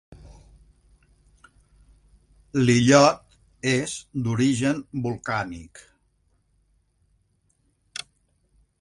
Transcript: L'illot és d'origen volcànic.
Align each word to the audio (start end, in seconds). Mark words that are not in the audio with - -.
L'illot 2.63 3.37
és 3.75 3.95
d'origen 4.29 4.83
volcànic. 5.07 5.85